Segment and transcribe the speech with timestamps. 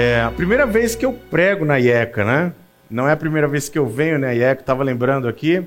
[0.00, 2.52] É a primeira vez que eu prego na IECA, né?
[2.88, 5.64] Não é a primeira vez que eu venho na IECA, estava lembrando aqui,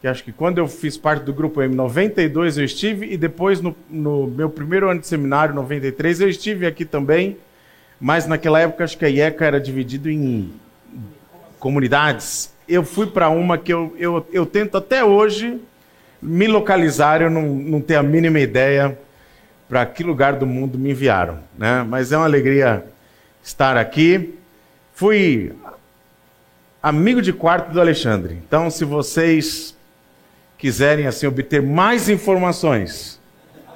[0.00, 3.60] que acho que quando eu fiz parte do grupo M, 92 eu estive, e depois
[3.60, 7.36] no, no meu primeiro ano de seminário, 93, eu estive aqui também,
[8.00, 10.50] mas naquela época acho que a IECA era dividido em
[11.58, 12.54] comunidades.
[12.66, 15.60] Eu fui para uma que eu, eu, eu tento até hoje
[16.22, 18.98] me localizar, eu não, não tenho a mínima ideia
[19.68, 21.84] para que lugar do mundo me enviaram, né?
[21.86, 22.82] Mas é uma alegria
[23.42, 24.34] estar aqui.
[24.94, 25.52] Fui
[26.82, 28.34] amigo de quarto do Alexandre.
[28.46, 29.76] Então, se vocês
[30.58, 33.20] quiserem assim obter mais informações,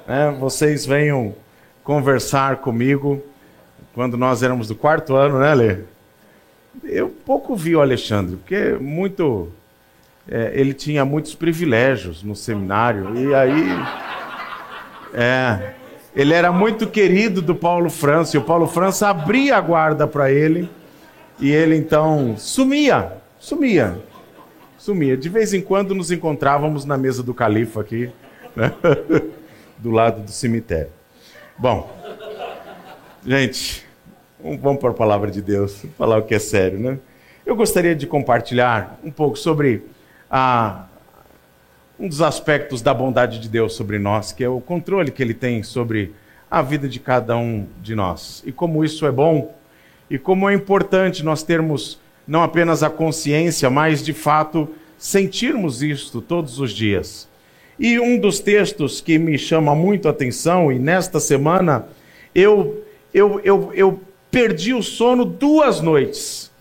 [0.07, 1.35] né, vocês venham
[1.83, 3.21] conversar comigo
[3.93, 5.77] quando nós éramos do quarto ano, né, Lê?
[6.83, 9.51] Eu pouco vi o Alexandre, porque muito
[10.29, 13.65] é, ele tinha muitos privilégios no seminário e aí
[15.13, 15.73] é,
[16.17, 20.31] ele era muito querido do Paulo França, e o Paulo França abria a guarda para
[20.31, 20.67] ele,
[21.39, 23.99] e ele então sumia, sumia,
[24.79, 25.15] sumia.
[25.15, 28.09] De vez em quando nos encontrávamos na mesa do califa aqui,
[28.55, 28.73] né?
[29.77, 30.89] do lado do cemitério.
[31.55, 31.87] Bom,
[33.23, 33.85] gente,
[34.59, 36.97] vamos para a palavra de Deus, falar o que é sério, né?
[37.45, 39.83] Eu gostaria de compartilhar um pouco sobre
[40.31, 40.86] a,
[41.99, 45.33] um dos aspectos da bondade de Deus sobre nós, que é o controle que ele
[45.33, 46.13] tem sobre
[46.49, 48.43] a vida de cada um de nós.
[48.45, 49.53] E como isso é bom,
[50.09, 56.21] e como é importante nós termos não apenas a consciência, mas de fato sentirmos isto
[56.21, 57.27] todos os dias.
[57.79, 61.87] E um dos textos que me chama muito a atenção, e nesta semana
[62.33, 66.51] eu, eu, eu, eu perdi o sono duas noites.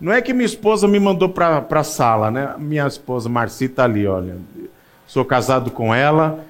[0.00, 2.54] Não é que minha esposa me mandou para a sala, né?
[2.58, 4.36] Minha esposa Marci está ali, olha.
[5.06, 6.42] Sou casado com ela.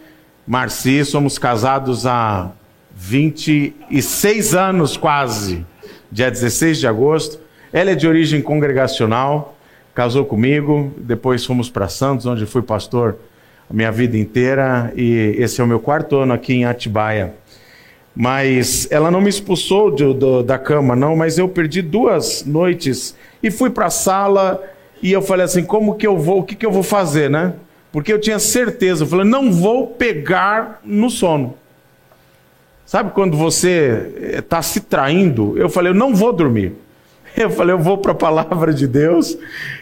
[0.47, 2.53] Marci, somos casados há
[2.95, 5.67] 26 anos quase.
[6.13, 7.41] Dia 16 de agosto.
[7.73, 9.57] Ela é de origem congregacional,
[9.95, 13.17] casou comigo, depois fomos para Santos, onde fui pastor
[13.69, 17.35] a minha vida inteira, e esse é o meu quarto ano aqui em Atibaia.
[18.15, 23.15] Mas ela não me expulsou de, do, da cama, não, mas eu perdi duas noites
[23.43, 24.63] e fui para a sala
[25.03, 27.55] e eu falei assim: como que eu vou, o que, que eu vou fazer, né?
[27.93, 31.55] Porque eu tinha certeza, eu falei: não vou pegar no sono.
[32.85, 35.57] Sabe quando você está eh, se traindo?
[35.57, 36.73] Eu falei: eu não vou dormir.
[37.37, 39.39] Eu falei: eu vou para a palavra de Deus.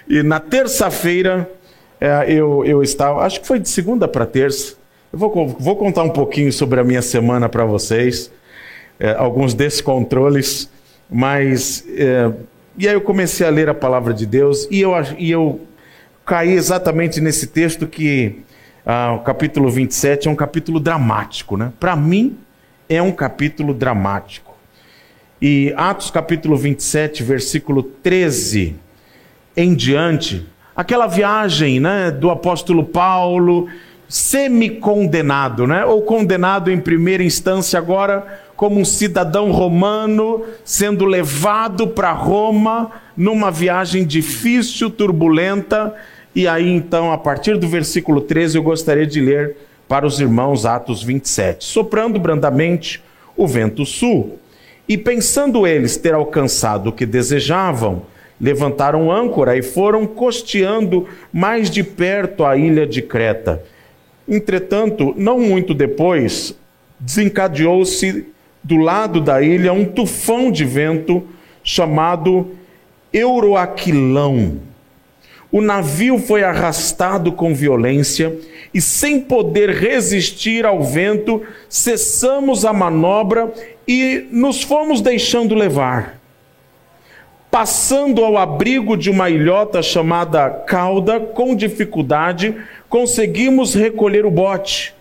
[0.07, 1.51] E na terça-feira
[1.99, 4.77] é, eu, eu estava, acho que foi de segunda para terça.
[5.13, 8.31] Eu vou, vou contar um pouquinho sobre a minha semana para vocês,
[9.01, 10.71] é, alguns descontroles,
[11.11, 11.85] mas.
[11.97, 12.31] É,
[12.79, 15.61] e aí eu comecei a ler a palavra de Deus e eu, e eu
[16.25, 18.41] caí exatamente nesse texto que
[18.87, 21.73] ah, o capítulo 27 é um capítulo dramático, né?
[21.81, 22.39] Para mim,
[22.89, 24.57] é um capítulo dramático.
[25.43, 28.77] E Atos capítulo 27, versículo 13
[29.57, 33.69] em diante, aquela viagem né, do apóstolo Paulo,
[34.09, 35.85] semi-condenado, né?
[35.85, 43.53] ou condenado em primeira instância agora como um cidadão romano sendo levado para Roma numa
[43.53, 45.95] viagem difícil, turbulenta.
[46.35, 50.67] E aí, então, a partir do versículo 13, eu gostaria de ler para os irmãos
[50.67, 51.65] Atos 27.
[51.65, 53.01] Soprando brandamente
[53.37, 54.41] o vento sul,
[54.89, 58.03] e pensando eles ter alcançado o que desejavam,
[58.41, 63.63] levantaram âncora e foram costeando mais de perto a ilha de Creta.
[64.29, 66.59] Entretanto, não muito depois,
[66.99, 68.27] desencadeou-se
[68.63, 71.27] do lado da ilha um tufão de vento
[71.63, 72.51] chamado
[73.13, 74.59] Euroaquilão.
[75.51, 78.37] O navio foi arrastado com violência
[78.73, 83.51] e, sem poder resistir ao vento, cessamos a manobra
[83.87, 86.21] e nos fomos deixando levar.
[87.51, 92.55] Passando ao abrigo de uma ilhota chamada Cauda, com dificuldade,
[92.91, 94.98] conseguimos recolher o bote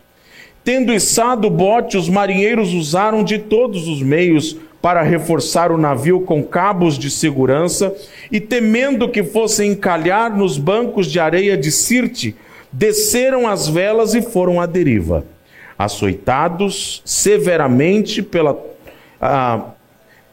[0.67, 6.19] Tendo içado o bote, os marinheiros usaram de todos os meios para reforçar o navio
[6.19, 7.95] com cabos de segurança
[8.29, 12.35] e, temendo que fossem encalhar nos bancos de areia de Sirte,
[12.69, 15.23] desceram as velas e foram à deriva.
[15.79, 18.61] Açoitados severamente pela,
[19.21, 19.67] ah,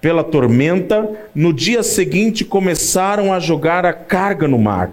[0.00, 4.90] pela tormenta, no dia seguinte começaram a jogar a carga no mar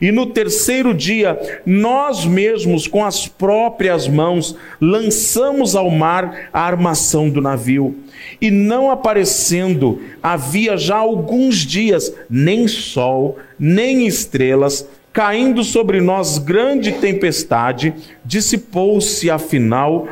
[0.00, 7.28] e no terceiro dia, nós mesmos, com as próprias mãos, lançamos ao mar a armação
[7.28, 7.96] do navio.
[8.40, 16.92] E não aparecendo, havia já alguns dias, nem sol, nem estrelas, caindo sobre nós grande
[16.92, 17.94] tempestade,
[18.24, 20.08] dissipou-se afinal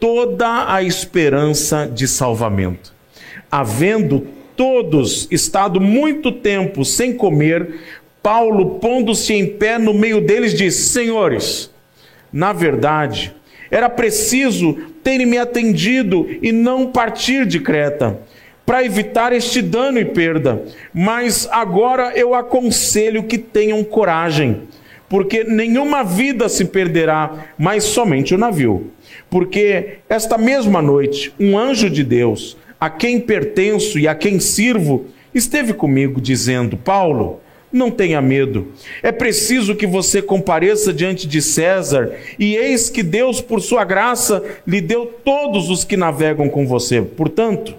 [0.00, 2.92] toda a esperança de salvamento.
[3.50, 7.80] Havendo todos estado muito tempo sem comer,
[8.22, 11.70] Paulo, pondo-se em pé no meio deles, disse: Senhores,
[12.32, 13.34] na verdade,
[13.70, 18.18] era preciso terem me atendido e não partir de Creta,
[18.66, 20.62] para evitar este dano e perda.
[20.92, 24.62] Mas agora eu aconselho que tenham coragem,
[25.08, 28.90] porque nenhuma vida se perderá, mas somente o navio.
[29.30, 35.06] Porque esta mesma noite, um anjo de Deus, a quem pertenço e a quem sirvo,
[35.34, 37.40] esteve comigo, dizendo: Paulo,
[37.72, 38.72] não tenha medo.
[39.02, 44.42] É preciso que você compareça diante de César, e eis que Deus, por sua graça,
[44.66, 47.00] lhe deu todos os que navegam com você.
[47.00, 47.74] Portanto,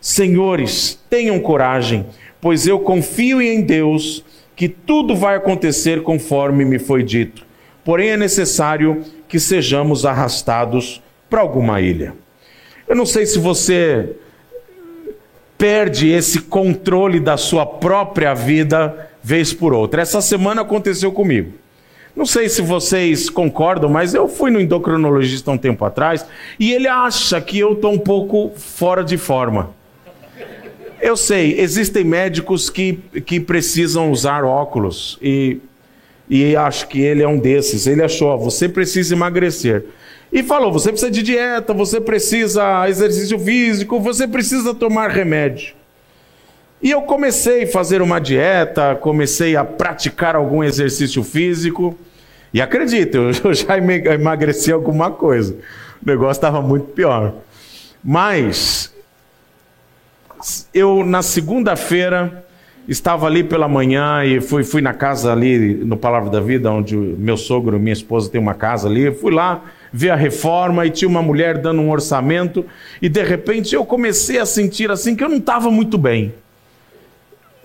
[0.00, 2.06] senhores, tenham coragem,
[2.40, 4.24] pois eu confio em Deus
[4.54, 7.44] que tudo vai acontecer conforme me foi dito.
[7.84, 12.14] Porém, é necessário que sejamos arrastados para alguma ilha.
[12.88, 14.16] Eu não sei se você
[15.58, 20.02] perde esse controle da sua própria vida vez por outra.
[20.02, 21.52] Essa semana aconteceu comigo.
[22.14, 26.24] Não sei se vocês concordam, mas eu fui no endocrinologista um tempo atrás
[26.60, 29.74] e ele acha que eu estou um pouco fora de forma.
[31.00, 35.58] Eu sei, existem médicos que, que precisam usar óculos e,
[36.30, 37.88] e acho que ele é um desses.
[37.88, 39.86] Ele achou, você precisa emagrecer.
[40.32, 45.74] E falou, você precisa de dieta, você precisa exercício físico, você precisa tomar remédio.
[46.82, 51.98] E eu comecei a fazer uma dieta, comecei a praticar algum exercício físico.
[52.52, 55.54] E acredita, eu já emagreci alguma coisa.
[56.02, 57.34] O negócio estava muito pior.
[58.04, 58.94] Mas
[60.72, 62.44] eu na segunda-feira
[62.86, 66.96] estava ali pela manhã e fui, fui na casa ali no Palavra da Vida, onde
[66.96, 69.12] meu sogro e minha esposa tem uma casa ali.
[69.12, 69.62] Fui lá
[69.92, 72.64] ver a reforma e tinha uma mulher dando um orçamento
[73.00, 76.34] e de repente eu comecei a sentir assim que eu não estava muito bem.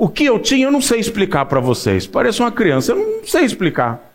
[0.02, 2.08] O que eu tinha, eu não sei explicar para vocês.
[2.08, 4.12] Parece uma criança, eu não sei explicar.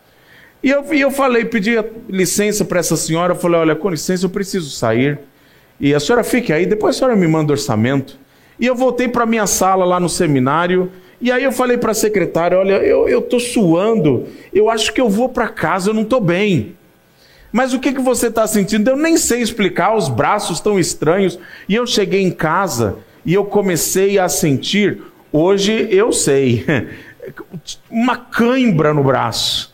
[0.60, 1.76] E eu, e eu falei, pedi
[2.08, 5.16] licença para essa senhora, eu falei, olha, com licença, eu preciso sair.
[5.78, 8.18] E a senhora fique aí, depois a senhora me manda orçamento.
[8.58, 10.90] E eu voltei para minha sala lá no seminário,
[11.20, 15.08] e aí eu falei para a secretária, olha, eu estou suando, eu acho que eu
[15.08, 16.74] vou para casa, eu não estou bem.
[17.52, 18.90] Mas o que, que você está sentindo?
[18.90, 21.38] Eu nem sei explicar, os braços estão estranhos.
[21.68, 25.00] E eu cheguei em casa e eu comecei a sentir
[25.38, 26.64] Hoje eu sei,
[27.90, 29.70] uma cãibra no braço.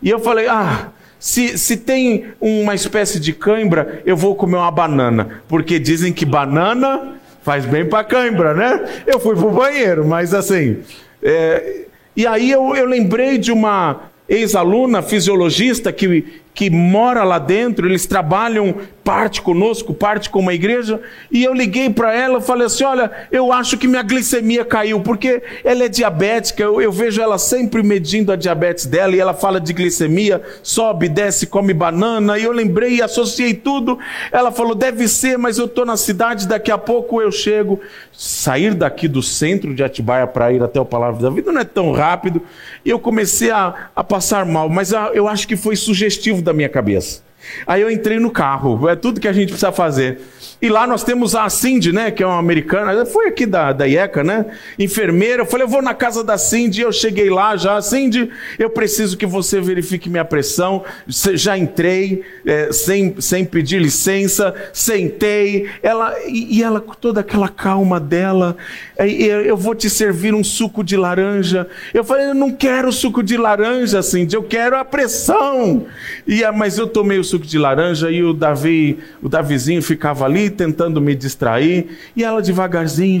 [0.00, 4.70] E eu falei: ah, se, se tem uma espécie de cãibra, eu vou comer uma
[4.70, 9.02] banana, porque dizem que banana faz bem para cãibra, né?
[9.04, 10.78] Eu fui pro banheiro, mas assim.
[11.20, 11.86] É...
[12.14, 18.06] E aí eu, eu lembrei de uma ex-aluna fisiologista que, que mora lá dentro, eles
[18.06, 18.74] trabalham
[19.04, 21.00] parte conosco, parte com uma igreja,
[21.30, 25.42] e eu liguei para ela falei assim: Olha, eu acho que minha glicemia caiu, porque
[25.64, 29.60] ela é diabética, eu, eu, vejo ela sempre medindo a diabetes dela, e ela fala
[29.60, 33.98] de glicemia, sobe, desce, come banana, e eu lembrei e associei tudo.
[34.30, 37.80] Ela falou: Deve ser, mas eu estou na cidade, daqui a pouco eu chego.
[38.12, 41.64] Sair daqui do centro de Atibaia para ir até o Palavra da Vida não é
[41.64, 42.42] tão rápido,
[42.84, 46.68] e eu comecei a, a passar mal, mas eu acho que foi sugestivo da minha
[46.68, 47.22] cabeça.
[47.66, 50.20] Aí eu entrei no carro, é tudo que a gente precisa fazer.
[50.62, 53.86] E lá nós temos a Cindy, né, que é uma americana, foi aqui da, da
[53.86, 54.44] IECA, né,
[54.78, 55.42] enfermeira.
[55.42, 57.80] Eu falei, eu vou na casa da Cindy, eu cheguei lá já.
[57.80, 60.84] Cindy, eu preciso que você verifique minha pressão.
[61.08, 65.66] Já entrei, é, sem, sem pedir licença, sentei.
[65.82, 68.54] Ela, e, e ela, toda aquela calma dela,
[68.98, 71.66] eu vou te servir um suco de laranja.
[71.94, 75.86] Eu falei, eu não quero suco de laranja, Cindy, eu quero a pressão.
[76.26, 80.49] E, mas eu tomei o suco de laranja e o Davi, o Davizinho ficava ali
[80.50, 83.20] tentando me distrair, e ela devagarzinho.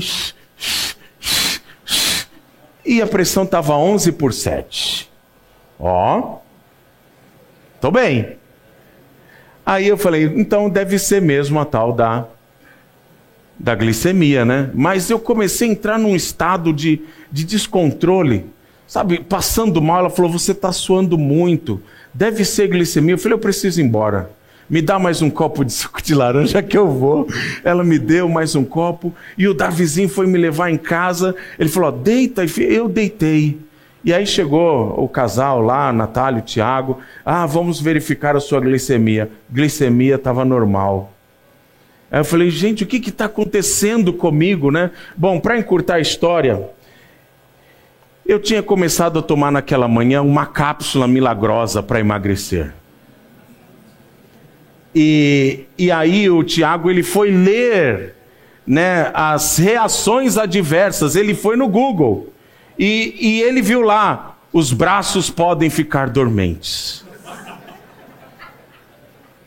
[2.84, 5.10] e a pressão estava 11 por 7.
[5.78, 6.38] Ó,
[7.80, 8.36] tô bem.
[9.64, 12.26] Aí eu falei, então deve ser mesmo a tal da,
[13.58, 14.70] da glicemia, né?
[14.74, 18.46] Mas eu comecei a entrar num estado de, de descontrole,
[18.86, 19.20] sabe?
[19.20, 21.80] Passando mal, ela falou, você está suando muito,
[22.12, 23.14] deve ser glicemia.
[23.14, 24.30] Eu falei, eu preciso ir embora
[24.70, 27.26] me dá mais um copo de suco de laranja que eu vou.
[27.64, 31.34] Ela me deu mais um copo e o Davizinho foi me levar em casa.
[31.58, 33.58] Ele falou: deita, eu deitei.
[34.04, 36.98] E aí chegou o casal lá, Natália e Tiago.
[37.24, 39.28] Ah, vamos verificar a sua glicemia.
[39.50, 41.12] Glicemia estava normal.
[42.10, 44.90] Aí eu falei, gente, o que está acontecendo comigo, né?
[45.16, 46.70] Bom, para encurtar a história,
[48.24, 52.72] eu tinha começado a tomar naquela manhã uma cápsula milagrosa para emagrecer.
[54.94, 58.14] E, e aí o Tiago ele foi ler
[58.66, 61.16] né, as reações adversas.
[61.16, 62.32] Ele foi no Google
[62.78, 67.04] e, e ele viu lá: os braços podem ficar dormentes.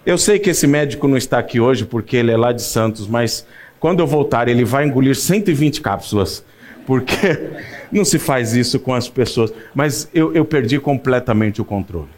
[0.05, 3.07] Eu sei que esse médico não está aqui hoje porque ele é lá de Santos,
[3.07, 3.45] mas
[3.79, 6.43] quando eu voltar, ele vai engolir 120 cápsulas,
[6.85, 7.51] porque
[7.91, 9.53] não se faz isso com as pessoas.
[9.73, 12.09] Mas eu, eu perdi completamente o controle.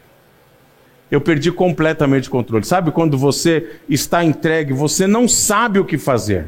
[1.09, 2.65] Eu perdi completamente o controle.
[2.65, 6.47] Sabe quando você está entregue, você não sabe o que fazer?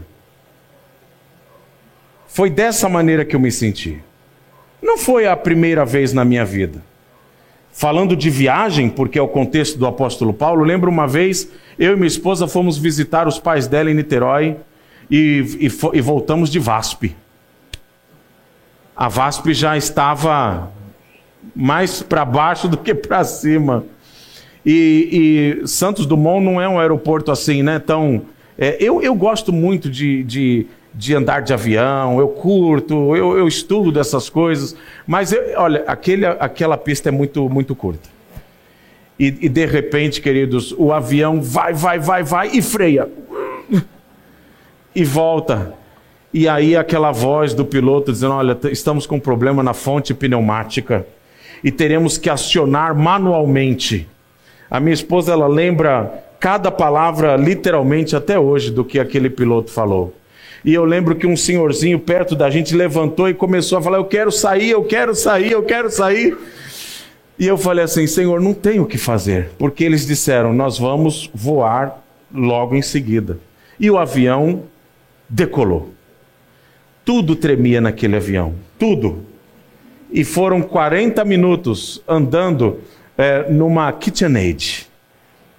[2.28, 4.02] Foi dessa maneira que eu me senti.
[4.82, 6.84] Não foi a primeira vez na minha vida.
[7.72, 11.96] Falando de viagem, porque é o contexto do apóstolo Paulo, lembro uma vez, eu e
[11.96, 14.58] minha esposa fomos visitar os pais dela em Niterói
[15.10, 17.16] e, e, e voltamos de VASP.
[18.96, 20.72] A VASP já estava
[21.56, 23.86] mais para baixo do que para cima.
[24.70, 27.80] E, e, Santos Dumont não é um aeroporto assim, né?
[27.80, 28.24] Tão,
[28.58, 33.48] é, eu, eu gosto muito de, de de andar de avião, eu curto, eu, eu
[33.48, 38.10] estudo essas coisas, mas eu, olha, aquele, aquela pista é muito, muito curta.
[39.20, 43.08] E, e, de repente, queridos, o avião vai, vai, vai, vai e freia.
[44.96, 45.74] E volta.
[46.34, 51.06] E aí aquela voz do piloto dizendo: Olha, estamos com um problema na fonte pneumática
[51.64, 54.08] e teremos que acionar manualmente.
[54.70, 60.14] A minha esposa ela lembra cada palavra literalmente até hoje do que aquele piloto falou.
[60.64, 64.06] E eu lembro que um senhorzinho perto da gente levantou e começou a falar: Eu
[64.06, 66.38] quero sair, eu quero sair, eu quero sair.
[67.40, 69.50] E eu falei assim: Senhor, não tenho o que fazer.
[69.58, 73.40] Porque eles disseram: Nós vamos voar logo em seguida.
[73.80, 74.64] E o avião
[75.30, 75.92] decolou.
[77.06, 79.24] Tudo tremia naquele avião, tudo.
[80.12, 82.80] E foram 40 minutos andando
[83.18, 84.88] é, numa KitchenAid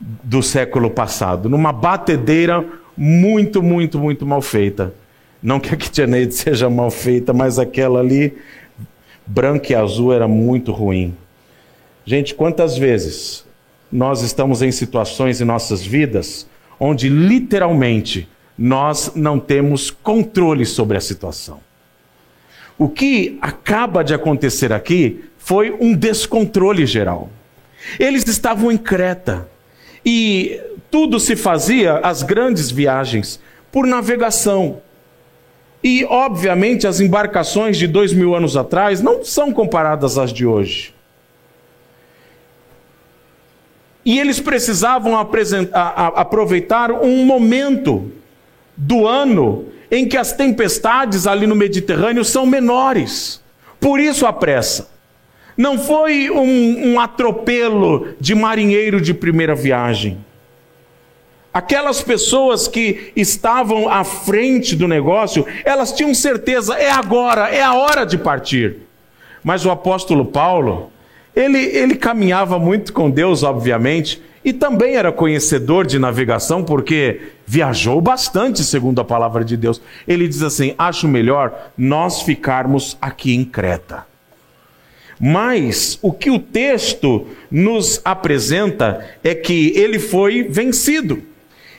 [0.01, 2.65] do século passado, numa batedeira
[2.97, 4.95] muito, muito, muito mal feita.
[5.43, 8.37] Não que a KitchenAid seja mal feita, mas aquela ali,
[9.27, 11.15] branca e azul, era muito ruim.
[12.05, 13.45] Gente, quantas vezes
[13.91, 16.47] nós estamos em situações em nossas vidas
[16.79, 21.61] onde literalmente nós não temos controle sobre a situação.
[22.77, 27.31] O que acaba de acontecer aqui foi um descontrole geral.
[27.99, 29.49] Eles estavam em Creta
[30.05, 34.81] e tudo se fazia, as grandes viagens, por navegação.
[35.83, 40.95] E, obviamente, as embarcações de dois mil anos atrás não são comparadas às de hoje.
[44.05, 48.11] E eles precisavam aproveitar um momento
[48.77, 53.43] do ano em que as tempestades ali no Mediterrâneo são menores.
[53.79, 54.89] Por isso a pressa.
[55.59, 60.25] Não foi um, um atropelo de marinheiro de primeira viagem.
[61.53, 67.75] Aquelas pessoas que estavam à frente do negócio, elas tinham certeza, é agora, é a
[67.75, 68.77] hora de partir.
[69.43, 70.93] Mas o apóstolo Paulo,
[71.35, 78.01] ele, ele caminhava muito com Deus, obviamente, e também era conhecedor de navegação, porque viajou
[78.01, 79.83] bastante, segundo a palavra de Deus.
[80.07, 84.08] Ele diz assim: acho melhor nós ficarmos aqui em Creta.
[85.21, 91.23] Mas o que o texto nos apresenta é que ele foi vencido.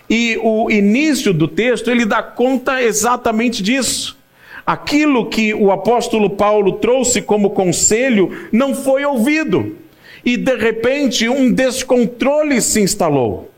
[0.10, 4.18] E o início do texto, ele dá conta exatamente disso.
[4.66, 9.78] Aquilo que o apóstolo Paulo trouxe como conselho não foi ouvido.
[10.26, 13.52] E de repente um descontrole se instalou.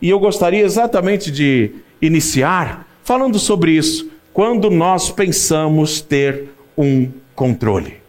[0.00, 8.01] E eu gostaria exatamente de iniciar falando sobre isso, quando nós pensamos ter um controle.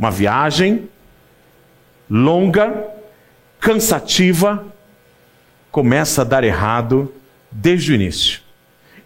[0.00, 0.88] Uma viagem
[2.08, 2.86] longa,
[3.60, 4.64] cansativa,
[5.70, 7.12] começa a dar errado
[7.50, 8.40] desde o início.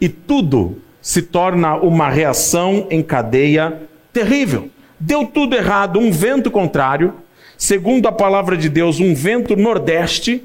[0.00, 3.82] E tudo se torna uma reação em cadeia
[4.12, 4.70] terrível.
[5.00, 7.12] Deu tudo errado, um vento contrário,
[7.58, 10.44] segundo a palavra de Deus, um vento nordeste,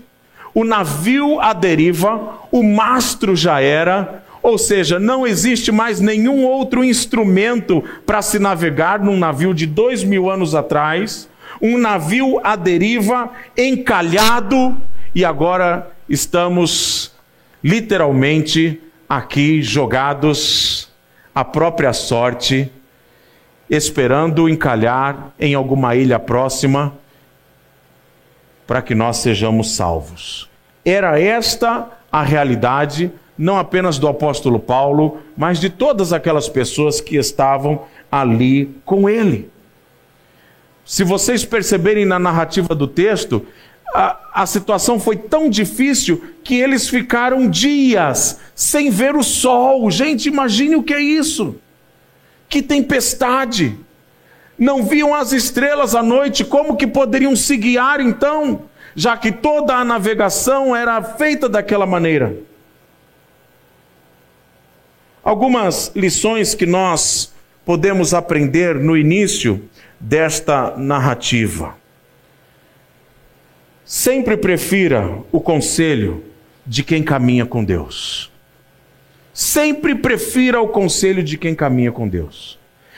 [0.52, 6.84] o navio à deriva, o mastro já era, ou seja, não existe mais nenhum outro
[6.84, 11.30] instrumento para se navegar num navio de dois mil anos atrás,
[11.62, 14.78] um navio à deriva, encalhado,
[15.14, 17.12] e agora estamos
[17.64, 20.90] literalmente aqui jogados
[21.34, 22.72] à própria sorte,
[23.70, 26.94] esperando encalhar em alguma ilha próxima
[28.66, 30.50] para que nós sejamos salvos.
[30.86, 37.16] Era esta a realidade, não apenas do apóstolo Paulo, mas de todas aquelas pessoas que
[37.16, 39.50] estavam ali com ele.
[40.84, 43.46] Se vocês perceberem na narrativa do texto,
[43.96, 49.90] a, a situação foi tão difícil que eles ficaram dias sem ver o sol.
[49.90, 51.56] Gente, imagine o que é isso.
[52.50, 53.78] Que tempestade.
[54.58, 59.76] Não viam as estrelas à noite, como que poderiam se guiar então, já que toda
[59.76, 62.49] a navegação era feita daquela maneira?
[65.30, 67.32] Algumas lições que nós
[67.64, 69.62] podemos aprender no início
[70.00, 71.76] desta narrativa.
[73.86, 76.24] Sempre prefira o conselho
[76.66, 78.32] de quem caminha com Deus.
[79.32, 82.58] Sempre prefira o conselho de quem caminha com Deus.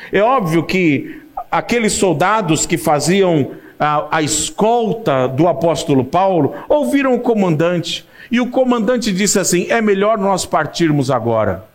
[0.10, 1.22] É óbvio que
[1.52, 8.50] aqueles soldados que faziam a, a, escolta do apóstolo Paulo ouviram o comandante, e o
[8.50, 11.70] comandante disse assim: é melhor nós partirmos agora.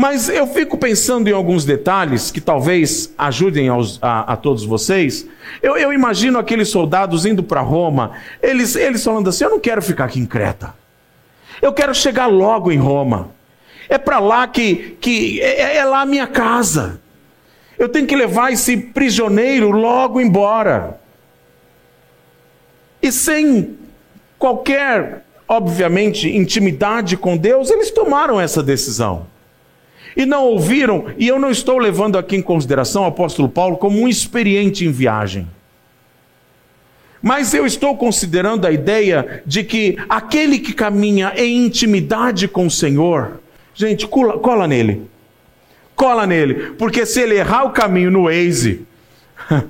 [0.00, 5.26] Mas eu fico pensando em alguns detalhes que talvez ajudem aos, a, a, todos vocês.
[5.62, 9.82] Eu, eu, imagino aqueles soldados indo para Roma, eles, eles falando assim: Eu não quero
[9.82, 10.72] ficar aqui em Creta.
[11.60, 13.28] Eu quero chegar logo em Roma.
[13.90, 16.98] É para lá que, que é, é lá a minha casa.
[17.78, 20.98] Eu tenho que levar esse prisioneiro logo embora.
[23.02, 23.76] E sem
[24.38, 29.26] qualquer, obviamente, intimidade com Deus, eles tomaram essa decisão
[30.16, 34.00] e não ouviram, e eu não estou levando aqui em consideração o apóstolo Paulo como
[34.00, 35.46] um experiente em viagem.
[37.22, 42.70] Mas eu estou considerando a ideia de que aquele que caminha em intimidade com o
[42.70, 43.40] Senhor,
[43.74, 45.08] gente, cola, cola nele.
[45.94, 48.86] Cola nele, porque se ele errar o caminho no Waze,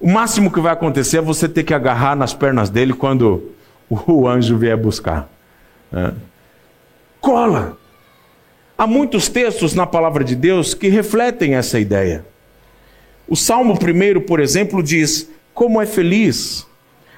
[0.00, 3.50] o máximo que vai acontecer é você ter que agarrar nas pernas dele quando
[3.90, 5.28] o anjo vier buscar.
[5.92, 6.12] É.
[7.20, 7.81] Cola.
[8.82, 12.24] Há muitos textos na palavra de Deus que refletem essa ideia.
[13.28, 16.66] O Salmo 1, por exemplo, diz: Como é feliz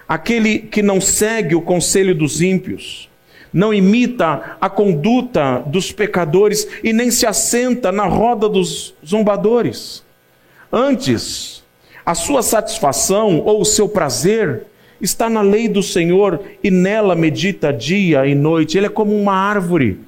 [0.07, 3.09] aquele que não segue o conselho dos ímpios,
[3.51, 10.05] não imita a conduta dos pecadores e nem se assenta na roda dos zombadores.
[10.71, 11.65] Antes,
[12.05, 14.67] a sua satisfação ou o seu prazer
[15.01, 18.77] está na lei do Senhor e nela medita dia e noite.
[18.77, 19.99] Ele é como uma árvore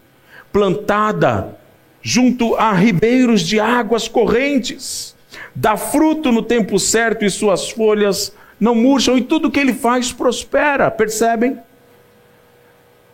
[0.57, 1.59] plantada
[2.01, 5.15] junto a ribeiros de águas correntes,
[5.55, 10.13] dá fruto no tempo certo e suas folhas não murcham, e tudo que ele faz
[10.13, 11.59] prospera, percebem?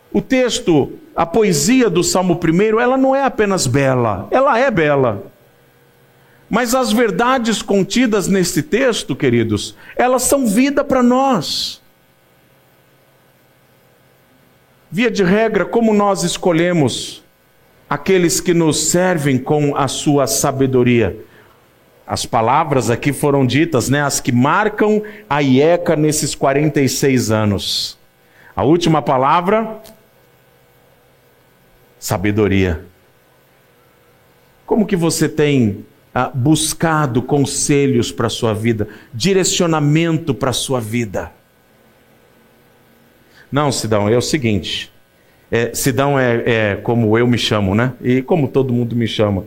[0.09, 5.29] O texto, a poesia do Salmo 1, ela não é apenas bela, ela é bela.
[6.49, 11.81] Mas as verdades contidas nesse texto, queridos, elas são vida para nós.
[14.89, 17.22] Via de regra, como nós escolhemos
[17.93, 21.15] aqueles que nos servem com a sua sabedoria.
[22.07, 27.95] As palavras aqui foram ditas, né, as que marcam a IECA nesses 46 anos.
[28.55, 29.79] A última palavra,
[31.99, 32.83] sabedoria.
[34.65, 40.81] Como que você tem ah, buscado conselhos para a sua vida, direcionamento para a sua
[40.81, 41.31] vida?
[43.51, 44.92] Não, Sidão, é o seguinte:
[45.53, 47.93] é, Sidão é, é como eu me chamo, né?
[48.01, 49.45] E como todo mundo me chama.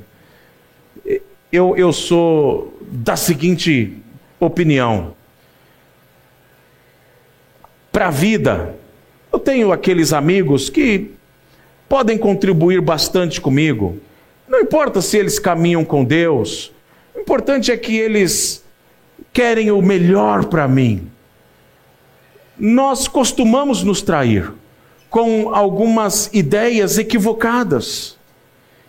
[1.51, 3.93] Eu, eu sou da seguinte
[4.39, 5.17] opinião.
[7.91, 8.77] Para a vida,
[9.33, 11.11] eu tenho aqueles amigos que
[11.89, 13.99] podem contribuir bastante comigo.
[14.47, 16.73] Não importa se eles caminham com Deus,
[17.17, 18.65] o importante é que eles
[19.33, 21.11] querem o melhor para mim.
[22.57, 24.53] Nós costumamos nos trair
[25.11, 28.17] com algumas ideias equivocadas.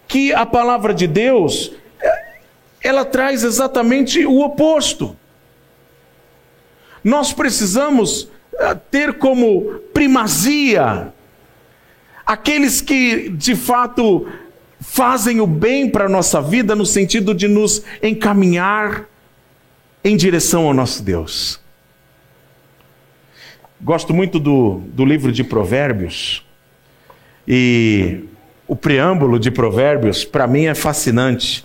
[0.08, 1.74] Que a palavra de Deus,
[2.82, 5.16] ela traz exatamente o oposto.
[7.04, 11.14] Nós precisamos eh, ter como primazia
[12.26, 14.28] aqueles que de fato
[14.80, 19.06] fazem o bem para a nossa vida no sentido de nos encaminhar
[20.04, 21.60] em direção ao nosso Deus.
[23.80, 26.44] Gosto muito do, do livro de Provérbios.
[27.48, 28.22] E
[28.68, 31.64] o preâmbulo de Provérbios, para mim, é fascinante.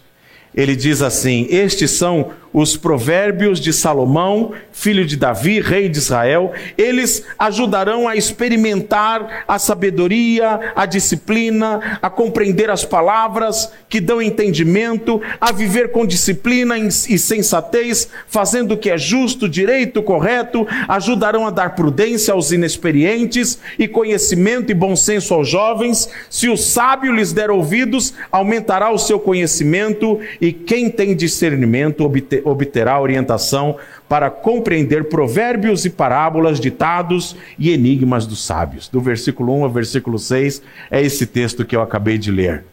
[0.55, 6.53] Ele diz assim: Estes são os provérbios de Salomão, filho de Davi, rei de Israel,
[6.77, 15.21] eles ajudarão a experimentar a sabedoria, a disciplina, a compreender as palavras que dão entendimento,
[15.41, 21.51] a viver com disciplina e sensatez, fazendo o que é justo, direito, correto, ajudarão a
[21.51, 26.09] dar prudência aos inexperientes e conhecimento e bom senso aos jovens.
[26.29, 32.42] Se o sábio lhes der ouvidos, aumentará o seu conhecimento, e quem tem discernimento obterá
[32.45, 33.77] obterá orientação
[34.09, 38.89] para compreender provérbios e parábolas, ditados e enigmas dos sábios.
[38.89, 42.65] Do versículo 1 ao versículo 6 é esse texto que eu acabei de ler.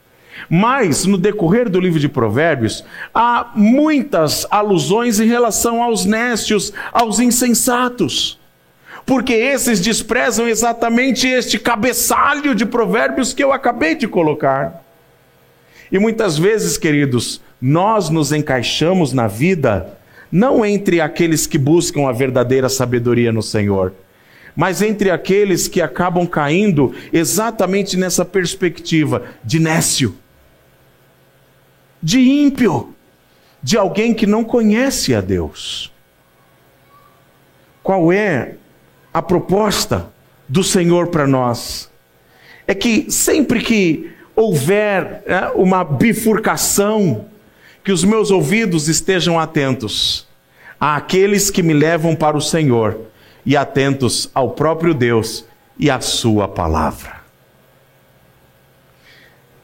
[0.50, 7.20] Mas, no decorrer do livro de Provérbios, há muitas alusões em relação aos nécios, aos
[7.20, 8.40] insensatos.
[9.06, 14.84] Porque esses desprezam exatamente este cabeçalho de provérbios que eu acabei de colocar.
[15.92, 19.98] E muitas vezes, queridos, nós nos encaixamos na vida
[20.32, 23.94] não entre aqueles que buscam a verdadeira sabedoria no Senhor,
[24.56, 30.16] mas entre aqueles que acabam caindo exatamente nessa perspectiva de nécio
[32.02, 32.94] de ímpio,
[33.62, 35.92] de alguém que não conhece a Deus.
[37.84, 38.56] Qual é
[39.14, 40.12] a proposta
[40.48, 41.90] do Senhor para nós?
[42.66, 47.26] É que sempre que houver né, uma bifurcação,
[47.84, 50.26] que os meus ouvidos estejam atentos
[50.80, 53.02] àqueles que me levam para o Senhor
[53.46, 55.46] e atentos ao próprio Deus
[55.78, 57.20] e à Sua palavra.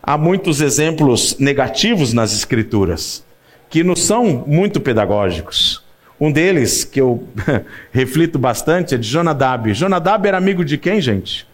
[0.03, 3.23] Há muitos exemplos negativos nas Escrituras,
[3.69, 5.83] que não são muito pedagógicos.
[6.19, 7.25] Um deles, que eu
[7.93, 9.73] reflito bastante, é de Jonadab.
[9.73, 11.47] Jonadab era amigo de quem, gente?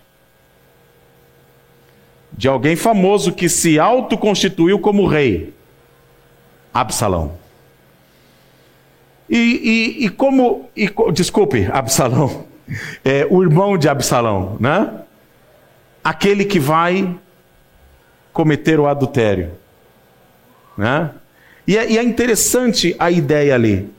[2.33, 5.53] De alguém famoso que se autoconstituiu como rei.
[6.73, 7.33] Absalão.
[9.29, 9.37] E,
[9.99, 10.69] e, e como.
[10.75, 12.49] E, desculpe, Absalão.
[13.03, 15.01] É, o irmão de Absalão, né?
[16.01, 17.13] Aquele que vai
[18.31, 19.51] cometer o adultério.
[20.77, 21.11] Né?
[21.67, 23.89] E, é, e é interessante a ideia ali.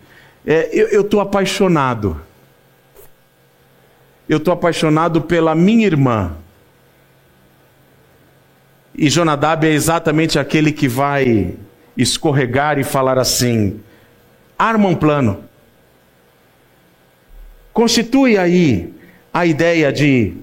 [0.47, 2.21] É, eu estou apaixonado.
[4.29, 6.37] Eu estou apaixonado pela minha irmã.
[8.94, 11.55] E Jonadab é exatamente aquele que vai
[11.96, 13.81] escorregar e falar assim:
[14.59, 15.44] arma um plano.
[17.72, 18.92] Constitui aí
[19.33, 20.35] a ideia de,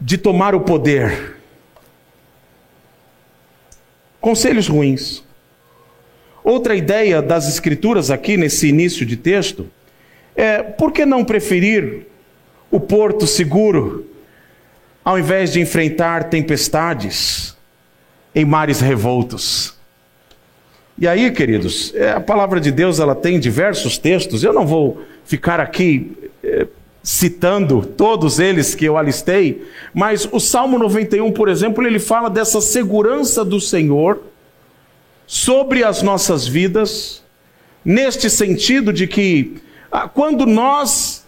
[0.00, 1.38] de tomar o poder
[4.20, 5.22] Conselhos ruins.
[6.42, 9.70] Outra ideia das Escrituras aqui nesse início de texto
[10.34, 12.06] é por que não preferir
[12.70, 14.06] o porto seguro
[15.08, 17.56] ao invés de enfrentar tempestades
[18.34, 19.74] em mares revoltos?
[20.98, 24.44] E aí, queridos, é, a palavra de Deus ela tem diversos textos.
[24.44, 26.12] Eu não vou ficar aqui
[26.44, 26.66] é,
[27.02, 32.60] citando todos eles que eu alistei, mas o Salmo 91, por exemplo, ele fala dessa
[32.60, 34.22] segurança do Senhor
[35.26, 37.24] sobre as nossas vidas,
[37.82, 39.56] neste sentido de que
[39.90, 41.24] ah, quando nós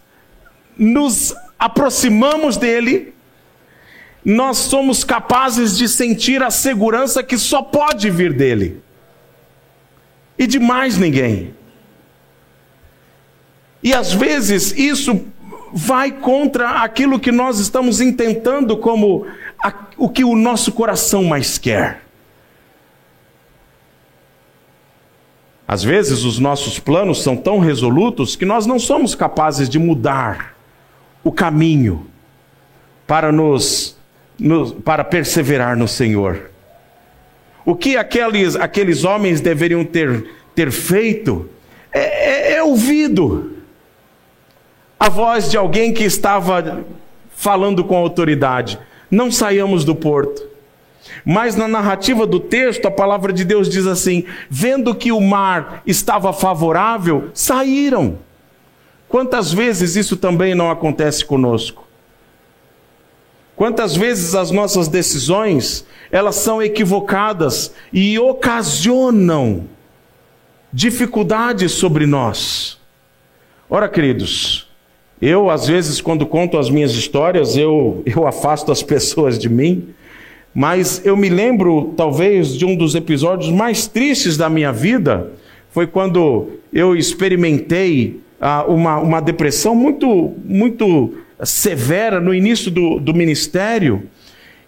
[0.77, 3.15] nos aproximamos dele,
[4.25, 8.83] nós somos capazes de sentir a segurança que só pode vir dele
[10.39, 11.55] e de mais ninguém.
[13.83, 15.25] E às vezes isso
[15.73, 19.27] vai contra aquilo que nós estamos intentando como
[19.63, 22.03] a, o que o nosso coração mais quer.
[25.67, 30.57] Às vezes os nossos planos são tão resolutos que nós não somos capazes de mudar
[31.23, 32.09] o caminho
[33.07, 33.97] para nos,
[34.41, 36.51] nos para perseverar no Senhor.
[37.65, 41.49] O que aqueles, aqueles homens deveriam ter, ter feito
[41.93, 43.53] é, é, é ouvido
[44.99, 46.85] a voz de alguém que estava
[47.31, 48.79] falando com autoridade.
[49.11, 50.49] Não saiamos do porto.
[51.25, 55.83] Mas na narrativa do texto, a palavra de Deus diz assim: vendo que o mar
[55.87, 58.19] estava favorável, saíram.
[59.09, 61.90] Quantas vezes isso também não acontece conosco?
[63.61, 69.65] Quantas vezes as nossas decisões, elas são equivocadas e ocasionam
[70.73, 72.79] dificuldades sobre nós.
[73.69, 74.67] Ora, queridos,
[75.21, 79.91] eu, às vezes, quando conto as minhas histórias, eu, eu afasto as pessoas de mim,
[80.55, 85.33] mas eu me lembro, talvez, de um dos episódios mais tristes da minha vida,
[85.69, 91.13] foi quando eu experimentei ah, uma, uma depressão muito, muito
[91.45, 94.09] severa no início do, do ministério.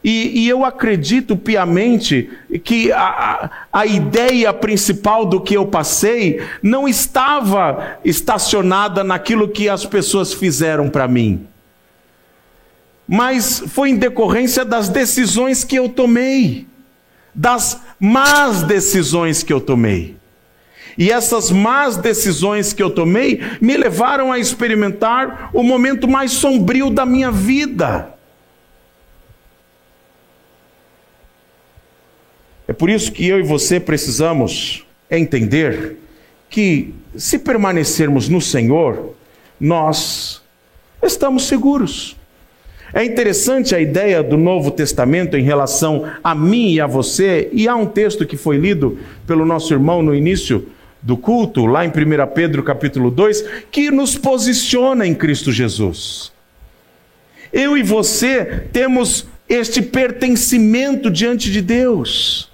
[0.05, 2.29] E, e, eu acredito piamente
[2.65, 9.87] que a, a, ideia principal do que eu passei não estava estacionada naquilo que as
[9.87, 11.47] pessoas fizeram para mim,
[13.07, 16.67] mas foi em decorrência das decisões que eu tomei,
[17.33, 20.17] das más decisões que eu tomei.
[20.97, 26.91] E essas más decisões que eu tomei me levaram a experimentar o momento mais sombrio
[26.91, 28.15] da minha vida.
[32.69, 35.99] É por isso que eu e você precisamos entender
[36.49, 39.15] que, se permanecermos no Senhor,
[39.61, 40.43] nós
[41.03, 42.17] estamos seguros.
[42.95, 47.67] É interessante a ideia do Novo Testamento em relação a mim e a você, e
[47.67, 50.69] há um texto que foi lido pelo nosso irmão no início
[51.03, 51.93] do culto, lá em 1
[52.33, 56.33] Pedro capítulo 2, que nos posiciona em Cristo Jesus.
[57.53, 62.51] Eu e você temos este pertencimento diante de Deus.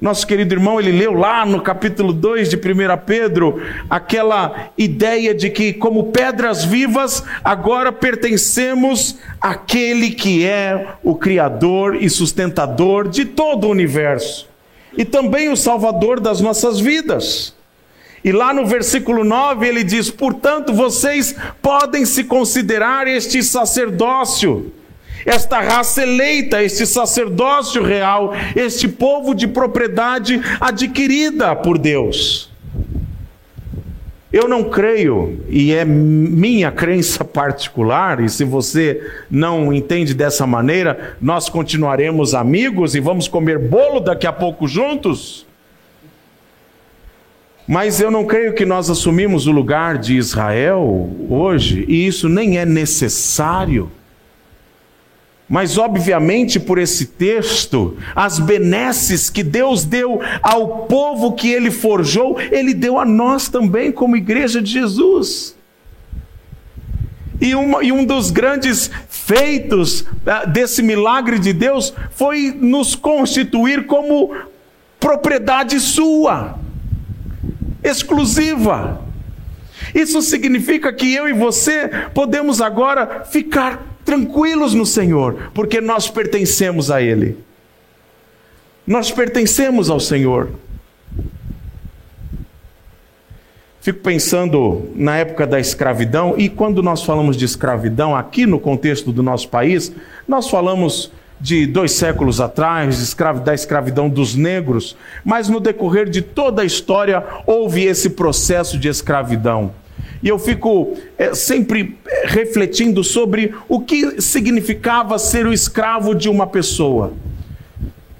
[0.00, 2.60] Nosso querido irmão, ele leu lá no capítulo 2 de 1
[3.04, 11.96] Pedro aquela ideia de que, como pedras vivas, agora pertencemos àquele que é o Criador
[11.96, 14.49] e sustentador de todo o universo
[14.96, 17.54] e também o Salvador das nossas vidas.
[18.24, 24.72] E lá no versículo 9 ele diz: Portanto, vocês podem se considerar este sacerdócio
[25.24, 32.49] esta raça eleita, este sacerdócio real, este povo de propriedade adquirida por Deus.
[34.32, 41.16] Eu não creio, e é minha crença particular, e se você não entende dessa maneira,
[41.20, 45.44] nós continuaremos amigos e vamos comer bolo daqui a pouco juntos.
[47.66, 52.56] Mas eu não creio que nós assumimos o lugar de Israel hoje, e isso nem
[52.56, 53.90] é necessário.
[55.50, 62.38] Mas, obviamente, por esse texto, as benesses que Deus deu ao povo que ele forjou,
[62.40, 65.56] ele deu a nós também, como igreja de Jesus.
[67.40, 73.86] E, uma, e um dos grandes feitos uh, desse milagre de Deus foi nos constituir
[73.86, 74.32] como
[75.00, 76.60] propriedade sua,
[77.82, 79.02] exclusiva.
[79.92, 86.90] Isso significa que eu e você podemos agora ficar tranquilos no Senhor, porque nós pertencemos
[86.90, 87.36] a Ele.
[88.86, 90.50] Nós pertencemos ao Senhor.
[93.80, 99.10] Fico pensando na época da escravidão, e quando nós falamos de escravidão, aqui no contexto
[99.10, 99.92] do nosso país,
[100.28, 101.10] nós falamos
[101.40, 107.24] de dois séculos atrás, da escravidão dos negros, mas no decorrer de toda a história
[107.46, 109.72] houve esse processo de escravidão.
[110.22, 116.28] E eu fico é, sempre é, refletindo sobre o que significava ser o escravo de
[116.28, 117.12] uma pessoa.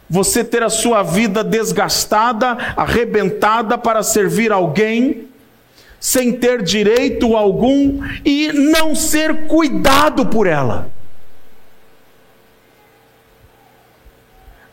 [0.08, 5.28] Você ter a sua vida desgastada, arrebentada para servir alguém,
[6.00, 10.90] sem ter direito algum e não ser cuidado por ela.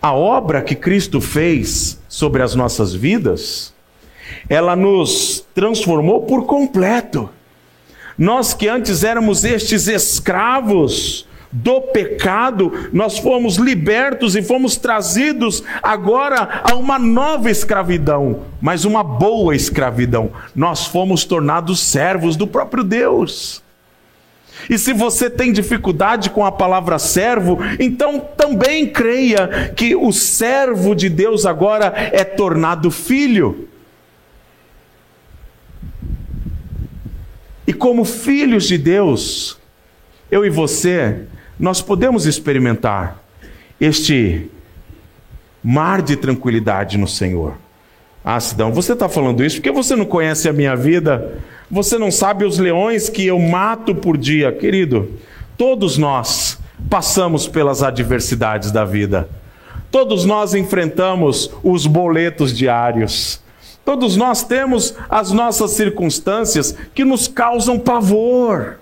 [0.02, 3.74] A obra que Cristo fez sobre as nossas vidas
[4.50, 7.30] ela nos transformou por completo.
[8.18, 16.62] Nós que antes éramos estes escravos do pecado, nós fomos libertos e fomos trazidos agora
[16.64, 20.32] a uma nova escravidão, mas uma boa escravidão.
[20.56, 23.64] Nós fomos tornados servos do próprio Deus.
[24.70, 30.96] E se você tem dificuldade com a palavra servo, então também creia que o servo
[30.96, 33.68] de Deus agora é tornado filho.
[37.68, 39.60] E como filhos de Deus,
[40.32, 41.26] eu e você,
[41.60, 43.22] nós podemos experimentar
[43.80, 44.50] este
[45.62, 47.56] mar de tranquilidade no Senhor.
[48.24, 52.10] Ah, Sidão, você está falando isso porque você não conhece a minha vida, você não
[52.10, 54.52] sabe os leões que eu mato por dia.
[54.52, 55.12] Querido,
[55.58, 56.58] todos nós
[56.90, 59.30] passamos pelas adversidades da vida,
[59.92, 63.42] todos nós enfrentamos os boletos diários.
[63.88, 68.82] Todos nós temos as nossas circunstâncias que nos causam pavor.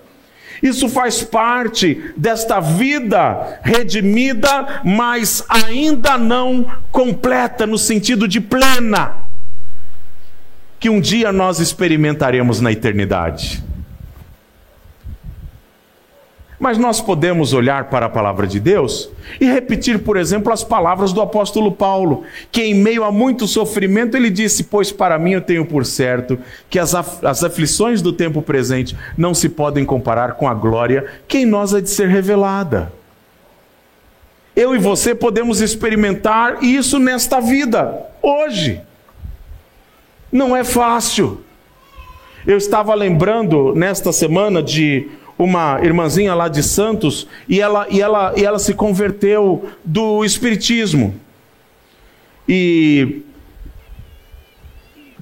[0.60, 9.14] Isso faz parte desta vida redimida, mas ainda não completa no sentido de plena,
[10.80, 13.62] que um dia nós experimentaremos na eternidade.
[16.58, 21.12] Mas nós podemos olhar para a palavra de Deus e repetir, por exemplo, as palavras
[21.12, 25.42] do apóstolo Paulo, que em meio a muito sofrimento ele disse: Pois para mim eu
[25.42, 26.38] tenho por certo
[26.70, 31.38] que as, as aflições do tempo presente não se podem comparar com a glória que
[31.38, 32.90] em nós há de ser revelada.
[34.54, 38.80] Eu e você podemos experimentar isso nesta vida, hoje.
[40.32, 41.42] Não é fácil.
[42.46, 48.32] Eu estava lembrando nesta semana de uma irmãzinha lá de Santos e ela, e ela,
[48.36, 51.14] e ela se converteu do Espiritismo.
[52.48, 53.22] E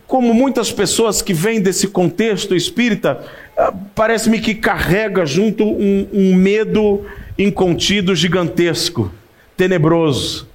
[0.07, 3.25] como muitas pessoas que vêm desse contexto espírita,
[3.57, 7.05] ah, parece-me que carrega junto um, um medo
[7.39, 9.11] incontido gigantesco,
[9.57, 10.49] tenebroso.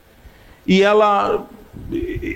[0.66, 1.48] E ela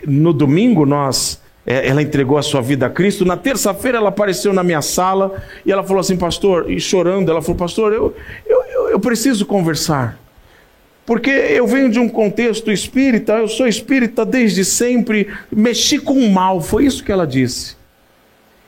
[0.08, 3.24] no domingo nós ela entregou a sua vida a Cristo.
[3.24, 7.42] Na terça-feira ela apareceu na minha sala e ela falou assim, pastor, e chorando, ela
[7.42, 8.14] falou, pastor, eu,
[8.46, 10.20] eu, eu preciso conversar.
[11.06, 16.32] Porque eu venho de um contexto espírita, eu sou espírita desde sempre, mexi com o
[16.32, 17.76] mal, foi isso que ela disse.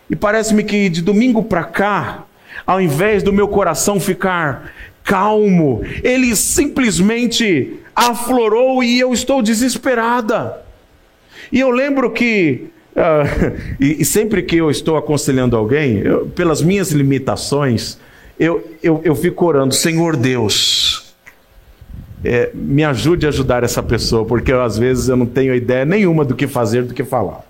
[0.09, 2.25] E parece-me que de domingo para cá,
[2.65, 4.71] ao invés do meu coração ficar
[5.03, 10.61] calmo, ele simplesmente aflorou e eu estou desesperada.
[11.51, 16.61] E eu lembro que, uh, e, e, sempre que eu estou aconselhando alguém, eu, pelas
[16.61, 17.97] minhas limitações,
[18.39, 21.13] eu, eu, eu fico orando, Senhor Deus,
[22.23, 25.85] é, me ajude a ajudar essa pessoa, porque eu, às vezes eu não tenho ideia
[25.85, 27.45] nenhuma do que fazer, do que falar.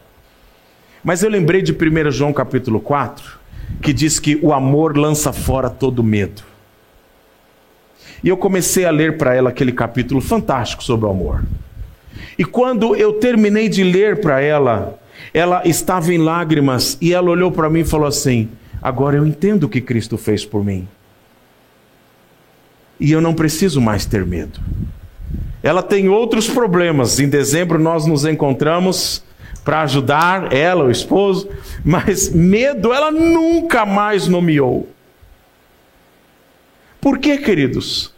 [1.04, 3.40] Mas eu lembrei de 1 João capítulo 4,
[3.82, 6.44] que diz que o amor lança fora todo medo.
[8.24, 11.44] E eu comecei a ler para ela aquele capítulo fantástico sobre o amor.
[12.38, 15.00] E quando eu terminei de ler para ela,
[15.36, 18.48] ela estava em lágrimas e ela olhou para mim e falou assim:
[18.82, 20.88] Agora eu entendo o que Cristo fez por mim.
[22.98, 24.62] E eu não preciso mais ter medo.
[25.62, 27.20] Ela tem outros problemas.
[27.20, 29.26] Em dezembro nós nos encontramos
[29.62, 31.50] para ajudar ela, o esposo,
[31.84, 34.88] mas medo ela nunca mais nomeou.
[37.02, 38.14] Por quê, queridos?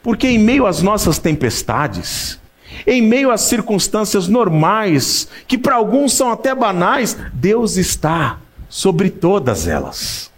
[0.00, 2.38] Porque em meio às nossas tempestades,
[2.86, 9.66] em meio às circunstâncias normais, que para alguns são até banais, Deus está sobre todas
[9.66, 10.32] elas.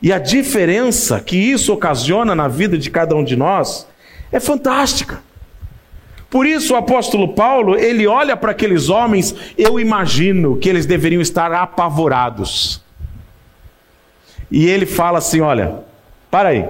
[0.00, 3.86] E a diferença que isso ocasiona na vida de cada um de nós
[4.30, 5.20] é fantástica.
[6.30, 11.22] Por isso o apóstolo Paulo, ele olha para aqueles homens, eu imagino que eles deveriam
[11.22, 12.82] estar apavorados.
[14.50, 15.80] E ele fala assim: olha,
[16.30, 16.66] para aí,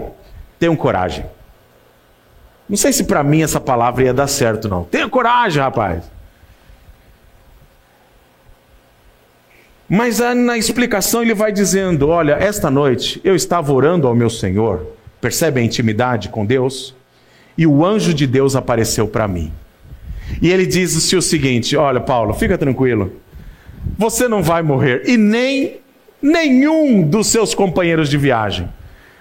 [0.59, 1.24] tenham coragem.
[2.69, 4.85] Não sei se para mim essa palavra ia dar certo, não.
[4.85, 6.05] Tenha coragem, rapaz.
[9.89, 14.87] Mas na explicação ele vai dizendo: Olha, esta noite eu estava orando ao meu Senhor,
[15.21, 16.95] percebe a intimidade com Deus?
[17.59, 19.53] e o anjo de Deus apareceu para mim.
[20.41, 23.13] E ele diz o seguinte: Olha, Paulo, fica tranquilo,
[23.99, 25.81] você não vai morrer, e nem
[26.23, 28.69] nenhum dos seus companheiros de viagem.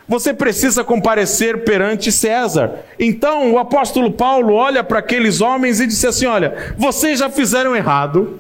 [0.08, 2.86] Você precisa comparecer perante César.
[2.98, 7.76] Então o apóstolo Paulo olha para aqueles homens e disse assim: Olha, vocês já fizeram
[7.76, 8.39] errado.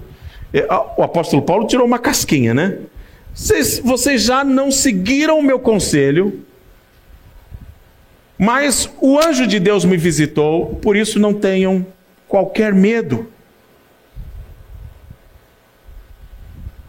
[0.53, 2.77] É, o apóstolo Paulo tirou uma casquinha, né?
[3.33, 6.43] Vocês, vocês já não seguiram o meu conselho,
[8.37, 11.85] mas o anjo de Deus me visitou, por isso não tenham
[12.27, 13.27] qualquer medo.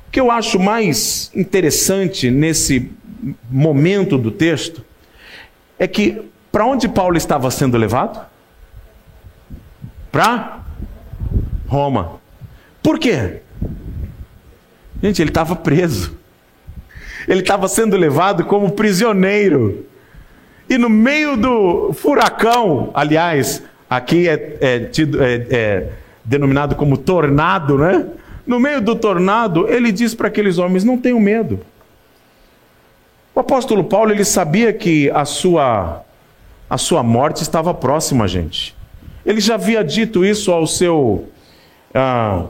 [0.07, 2.91] O que eu acho mais interessante nesse
[3.51, 4.85] momento do texto
[5.79, 8.27] é que para onde Paulo estava sendo levado?
[10.11, 10.61] Para
[11.67, 12.21] Roma.
[12.83, 13.43] Por quê?
[15.03, 16.17] Gente, ele estava preso.
[17.27, 19.87] Ele estava sendo levado como prisioneiro.
[20.69, 25.89] E no meio do furacão, aliás, aqui é, é, tido, é, é
[26.25, 28.07] denominado como tornado, né?
[28.47, 31.61] No meio do tornado, ele diz para aqueles homens: não tenham medo.
[33.39, 36.03] O apóstolo Paulo ele sabia que a sua
[36.69, 38.75] a sua morte estava próxima, gente.
[39.25, 41.29] Ele já havia dito isso ao seu
[41.95, 42.47] ah,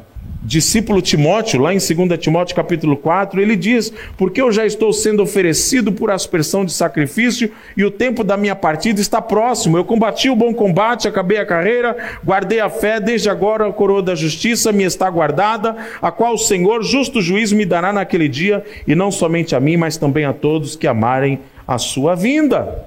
[0.48, 5.22] discípulo Timóteo, lá em 2 Timóteo capítulo 4, ele diz: Porque eu já estou sendo
[5.22, 9.76] oferecido por aspersão de sacrifício e o tempo da minha partida está próximo.
[9.76, 14.02] Eu combati o bom combate, acabei a carreira, guardei a fé, desde agora a coroa
[14.02, 18.64] da justiça me está guardada, a qual o Senhor, justo juiz, me dará naquele dia,
[18.86, 22.86] e não somente a mim, mas também a todos que amarem a sua vinda.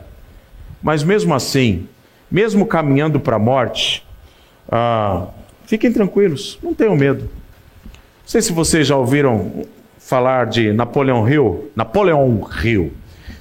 [0.82, 1.88] Mas mesmo assim,
[2.30, 4.04] mesmo caminhando para a morte,
[4.72, 5.28] ah,
[5.72, 7.28] fiquem tranquilos, não tenham medo
[8.32, 9.66] sei se vocês já ouviram
[10.00, 12.94] falar de Napoleão Hill, Napoleão Hill,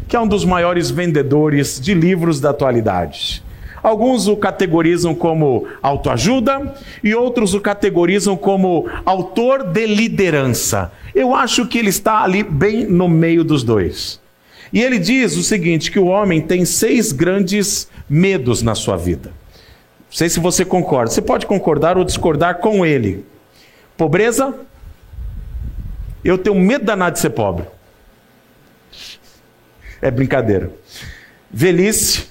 [0.08, 3.40] que é um dos maiores vendedores de livros da atualidade.
[3.84, 10.90] Alguns o categorizam como autoajuda e outros o categorizam como autor de liderança.
[11.14, 14.20] Eu acho que ele está ali bem no meio dos dois.
[14.72, 19.30] E ele diz o seguinte: que o homem tem seis grandes medos na sua vida.
[20.11, 21.12] Não sei se você concorda.
[21.12, 23.24] Você pode concordar ou discordar com ele:
[23.96, 24.52] pobreza,
[26.24, 27.64] eu tenho medo danado de ser pobre.
[30.02, 30.72] É brincadeira.
[31.48, 32.28] Velhice,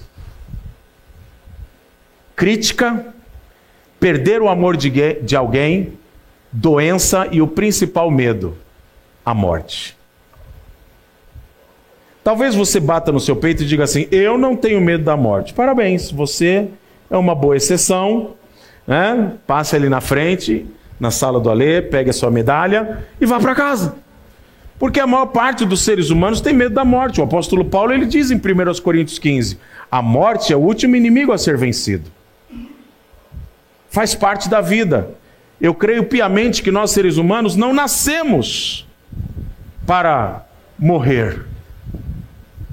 [2.36, 3.14] crítica,
[3.98, 4.90] perder o amor de,
[5.22, 5.98] de alguém,
[6.52, 8.58] doença e o principal medo,
[9.24, 9.96] a morte.
[12.22, 15.54] Talvez você bata no seu peito e diga assim: Eu não tenho medo da morte.
[15.54, 16.68] Parabéns, você
[17.10, 18.34] é uma boa exceção.
[18.86, 19.32] né?
[19.46, 20.66] passe ali na frente,
[20.98, 23.96] na sala do Alê, pegue a sua medalha e vá para casa.
[24.78, 27.20] Porque a maior parte dos seres humanos tem medo da morte.
[27.20, 29.58] O apóstolo Paulo ele diz em 1 Coríntios 15:
[29.90, 32.10] a morte é o último inimigo a ser vencido.
[33.90, 35.10] Faz parte da vida.
[35.60, 38.86] Eu creio piamente que nós seres humanos não nascemos
[39.86, 40.46] para
[40.78, 41.44] morrer.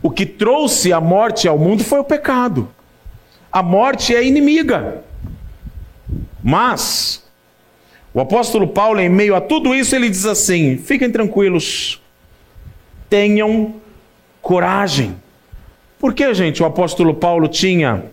[0.01, 2.69] O que trouxe a morte ao mundo foi o pecado.
[3.57, 5.01] A morte é inimiga.
[6.43, 7.27] Mas
[8.13, 11.99] o apóstolo Paulo, em meio a tudo isso, ele diz assim: fiquem tranquilos,
[13.09, 13.73] tenham
[14.43, 15.15] coragem.
[15.97, 18.03] Por que, gente, o apóstolo Paulo tinha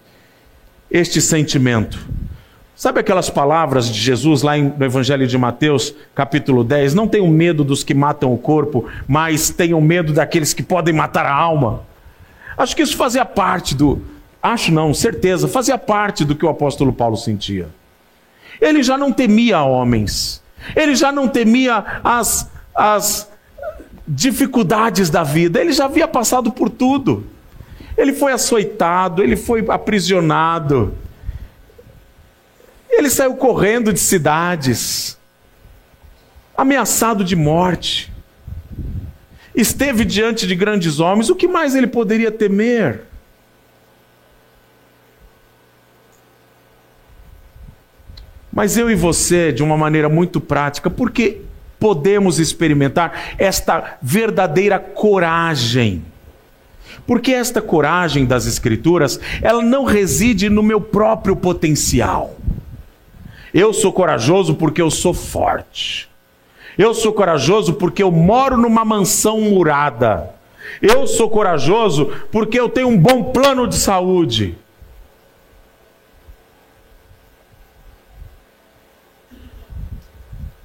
[0.91, 1.99] este sentimento?
[2.75, 6.95] Sabe aquelas palavras de Jesus lá no Evangelho de Mateus, capítulo 10?
[6.95, 11.27] Não tenham medo dos que matam o corpo, mas tenham medo daqueles que podem matar
[11.27, 11.83] a alma.
[12.57, 14.14] Acho que isso fazia parte do.
[14.45, 17.67] Acho não, certeza, fazia parte do que o apóstolo Paulo sentia.
[18.61, 20.43] Ele já não temia homens,
[20.77, 23.27] ele já não temia as, as
[24.07, 27.27] dificuldades da vida, ele já havia passado por tudo.
[27.97, 30.95] Ele foi açoitado, ele foi aprisionado,
[32.91, 35.17] ele saiu correndo de cidades,
[36.55, 38.13] ameaçado de morte.
[39.55, 43.14] Esteve diante de grandes homens, o que mais ele poderia temer?
[48.55, 51.41] Mas eu e você, de uma maneira muito prática, porque
[51.81, 56.05] podemos experimentar esta verdadeira coragem.
[57.07, 62.37] Porque esta coragem das Escrituras, ela não reside no meu próprio potencial.
[63.53, 66.09] Eu sou corajoso porque eu sou forte.
[66.79, 70.31] Eu sou corajoso porque eu moro numa mansão murada.
[70.81, 74.57] Eu sou corajoso porque eu tenho um bom plano de saúde.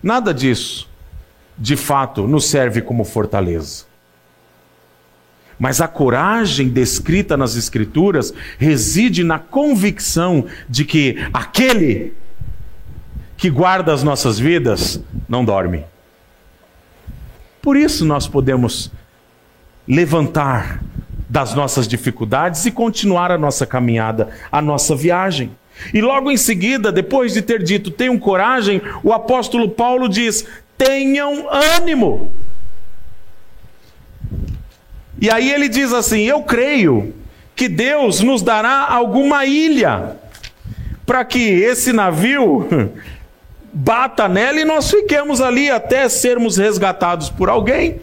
[0.01, 0.89] Nada disso,
[1.57, 3.85] de fato, nos serve como fortaleza.
[5.59, 12.13] Mas a coragem descrita nas Escrituras reside na convicção de que aquele
[13.35, 15.85] que guarda as nossas vidas não dorme.
[17.61, 18.91] Por isso nós podemos
[19.85, 20.81] levantar
[21.27, 25.51] das nossas dificuldades e continuar a nossa caminhada, a nossa viagem.
[25.93, 30.45] E logo em seguida, depois de ter dito tenham coragem, o apóstolo Paulo diz:
[30.77, 32.31] tenham ânimo.
[35.21, 37.13] E aí ele diz assim: Eu creio
[37.55, 40.15] que Deus nos dará alguma ilha
[41.05, 42.67] para que esse navio
[43.73, 48.01] bata nela e nós fiquemos ali até sermos resgatados por alguém.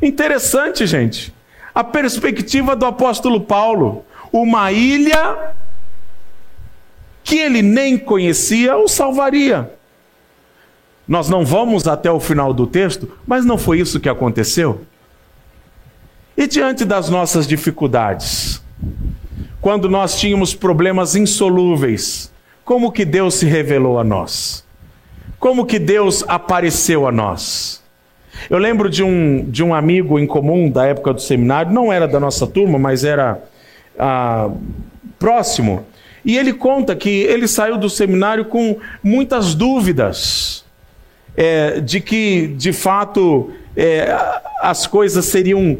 [0.00, 1.34] Interessante, gente.
[1.74, 4.04] A perspectiva do apóstolo Paulo.
[4.32, 5.52] Uma ilha
[7.22, 9.70] que ele nem conhecia o salvaria.
[11.06, 14.82] Nós não vamos até o final do texto, mas não foi isso que aconteceu.
[16.36, 18.62] E diante das nossas dificuldades,
[19.60, 22.32] quando nós tínhamos problemas insolúveis,
[22.64, 24.64] como que Deus se revelou a nós?
[25.38, 27.82] Como que Deus apareceu a nós?
[28.48, 32.06] Eu lembro de um, de um amigo em comum da época do seminário, não era
[32.06, 33.42] da nossa turma, mas era
[33.98, 34.50] ah,
[35.18, 35.84] próximo.
[36.24, 40.64] E ele conta que ele saiu do seminário com muitas dúvidas
[41.36, 44.14] é, de que, de fato, é,
[44.60, 45.78] as coisas seriam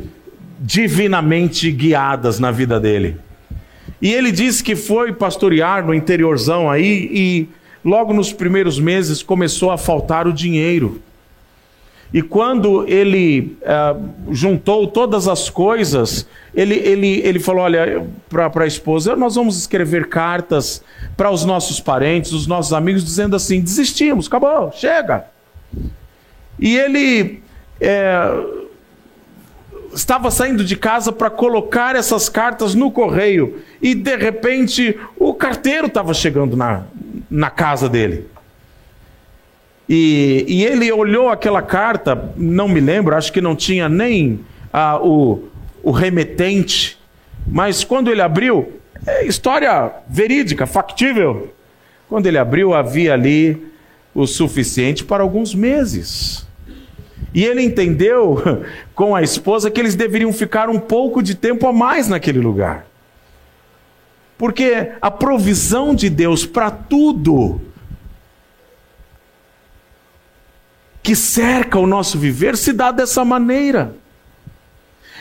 [0.58, 3.16] divinamente guiadas na vida dele.
[4.00, 7.48] E ele disse que foi pastorear no interiorzão aí e
[7.84, 11.02] logo nos primeiros meses começou a faltar o dinheiro.
[12.12, 18.66] E quando ele uh, juntou todas as coisas, ele, ele, ele falou: Olha, para a
[18.66, 20.82] esposa, nós vamos escrever cartas
[21.16, 25.26] para os nossos parentes, os nossos amigos, dizendo assim: desistimos, acabou, chega.
[26.58, 27.40] E ele
[27.80, 28.44] é,
[29.94, 35.86] estava saindo de casa para colocar essas cartas no correio e de repente o carteiro
[35.86, 36.82] estava chegando na,
[37.30, 38.26] na casa dele.
[39.92, 44.38] E, e, ele olhou aquela carta, não me lembro, acho que não tinha nem
[44.72, 45.48] ah, o,
[45.82, 46.96] o remetente,
[47.44, 51.52] mas quando ele abriu, é história verídica, factível.
[52.08, 53.66] Quando ele abriu, havia ali
[54.14, 56.46] o suficiente para alguns meses.
[57.34, 58.40] E ele entendeu
[58.94, 62.86] com a esposa que eles deveriam ficar um pouco de tempo a mais naquele lugar.
[64.38, 67.60] Porque a provisão de Deus para tudo
[71.02, 73.94] que cerca o nosso viver se dá dessa maneira.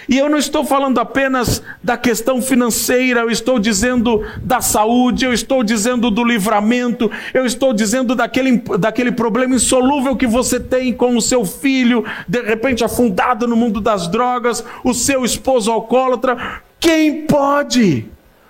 [0.10, 5.32] E eu não estou falando apenas da questão financeira, eu estou dizendo da saúde, eu
[5.32, 11.16] estou dizendo do livramento, eu estou dizendo daquele, daquele problema insolúvel que você tem com
[11.16, 16.64] o seu filho, de repente afundado no mundo das drogas, o seu esposo alcoólatra.
[16.80, 18.08] Quem pode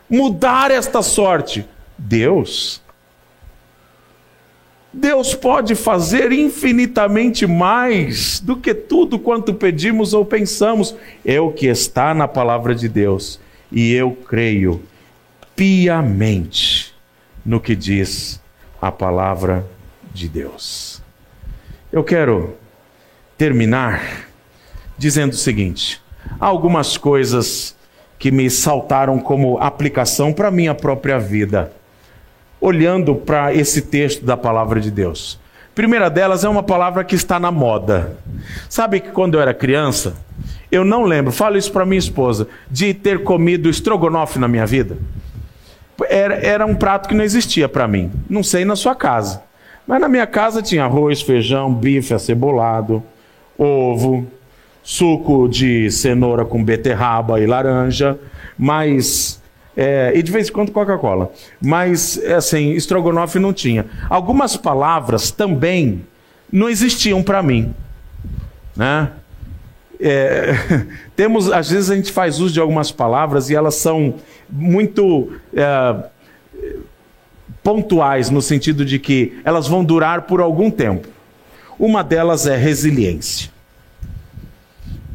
[0.10, 1.66] mudar esta sorte?
[1.98, 2.82] Deus.
[4.92, 10.96] Deus pode fazer infinitamente mais do que tudo quanto pedimos ou pensamos.
[11.24, 13.40] É o que está na palavra de Deus.
[13.72, 14.82] E eu creio
[15.56, 16.96] piamente
[17.46, 18.42] no que diz
[18.82, 19.66] a palavra
[20.12, 21.02] de Deus.
[21.92, 22.56] Eu quero
[23.38, 24.28] terminar
[24.98, 26.02] dizendo o seguinte:
[26.40, 27.76] há algumas coisas
[28.18, 31.72] que me saltaram como aplicação para minha própria vida
[32.60, 35.39] olhando para esse texto da palavra de Deus.
[35.74, 38.18] primeira delas é uma palavra que está na moda.
[38.68, 40.16] Sabe que quando eu era criança,
[40.72, 44.97] eu não lembro, falo isso para minha esposa, de ter comido estrogonofe na minha vida.
[46.10, 48.12] Era, era um prato que não existia para mim.
[48.30, 49.41] Não sei na sua casa.
[49.88, 53.03] Mas na minha casa tinha arroz, feijão, bife acebolado,
[53.57, 54.28] ovo,
[54.84, 58.18] suco de cenoura com beterraba e laranja,
[58.57, 59.39] mas
[59.82, 61.32] é, e de vez em quando Coca-Cola.
[61.62, 63.86] Mas, assim, estrogonofe não tinha.
[64.10, 66.06] Algumas palavras também
[66.52, 67.74] não existiam para mim.
[68.76, 69.10] Né?
[69.98, 70.54] É,
[71.16, 74.16] temos, às vezes a gente faz uso de algumas palavras e elas são
[74.50, 75.96] muito é,
[77.64, 81.08] pontuais no sentido de que elas vão durar por algum tempo.
[81.80, 83.50] Uma delas é resiliência.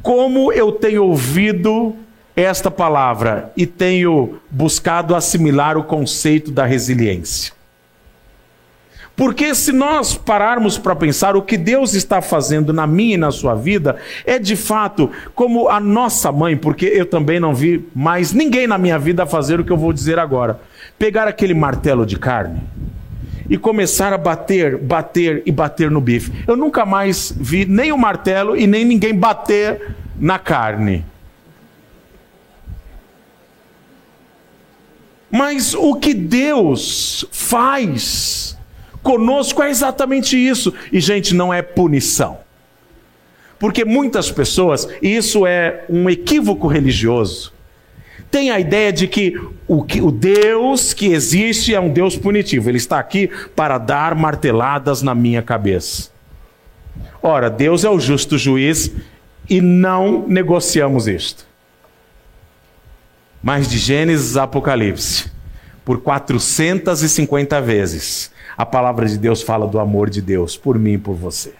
[0.01, 1.95] Como eu tenho ouvido
[2.37, 7.53] esta palavra e tenho buscado assimilar o conceito da resiliência.
[9.17, 13.31] Porque se nós pararmos para pensar o que Deus está fazendo na minha e na
[13.31, 18.33] sua vida, é de fato como a nossa mãe, porque eu também não vi mais
[18.33, 20.61] ninguém na minha vida fazer o que eu vou dizer agora.
[20.99, 22.61] Pegar aquele martelo de carne
[23.49, 26.33] e começar a bater, bater e bater no bife.
[26.47, 31.05] Eu nunca mais vi nem o martelo e nem ninguém bater na carne.
[35.35, 38.57] Mas o que Deus faz
[39.03, 40.73] conosco é exatamente isso.
[40.93, 42.39] E, gente, não é punição.
[43.59, 47.53] Porque muitas pessoas, e isso é um equívoco religioso,
[48.31, 52.71] têm a ideia de que o, que o Deus que existe é um Deus punitivo.
[52.71, 56.13] Ele está aqui para dar marteladas na minha cabeça.
[57.21, 58.89] Ora, Deus é o justo juiz
[59.51, 61.54] e não negociamos isto
[63.45, 65.31] mas de Gênesis a Apocalipse,
[65.85, 70.99] por 450 vezes, a palavra de Deus fala do amor de Deus por mim e
[70.99, 71.53] por você.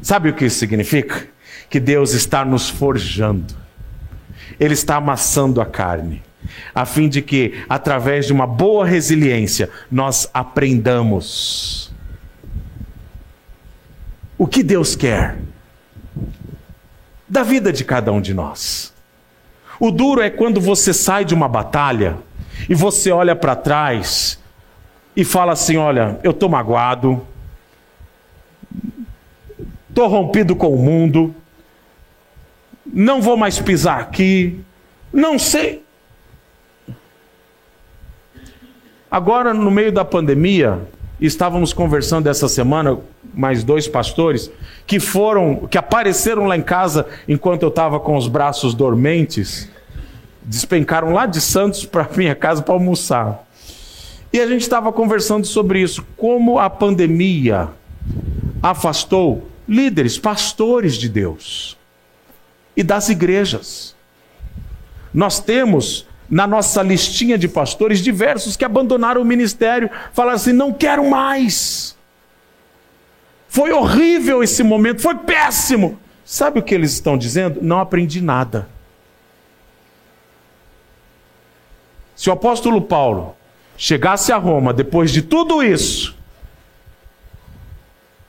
[0.00, 1.26] Sabe o que isso significa?
[1.68, 3.54] Que Deus está nos forjando,
[4.58, 6.22] Ele está amassando a carne,
[6.74, 11.92] a fim de que, através de uma boa resiliência, nós aprendamos.
[14.38, 15.36] O que Deus quer
[17.28, 18.95] da vida de cada um de nós.
[19.78, 22.16] O duro é quando você sai de uma batalha
[22.68, 24.38] e você olha para trás
[25.14, 27.26] e fala assim: Olha, eu estou magoado,
[29.88, 31.34] estou rompido com o mundo,
[32.86, 34.60] não vou mais pisar aqui,
[35.12, 35.84] não sei.
[39.10, 40.80] Agora, no meio da pandemia,
[41.20, 42.98] estávamos conversando essa semana,
[43.34, 44.50] mais dois pastores,
[44.86, 49.68] que foram, que apareceram lá em casa enquanto eu estava com os braços dormentes,
[50.42, 53.44] despencaram lá de Santos para minha casa para almoçar.
[54.32, 57.68] E a gente estava conversando sobre isso, como a pandemia
[58.62, 61.76] afastou líderes, pastores de Deus
[62.76, 63.94] e das igrejas.
[65.12, 70.72] Nós temos na nossa listinha de pastores diversos que abandonaram o ministério, falaram assim: não
[70.72, 71.96] quero mais.
[73.48, 75.98] Foi horrível esse momento, foi péssimo.
[76.24, 77.60] Sabe o que eles estão dizendo?
[77.62, 78.68] Não aprendi nada.
[82.16, 83.36] Se o apóstolo Paulo
[83.76, 86.16] chegasse a Roma depois de tudo isso,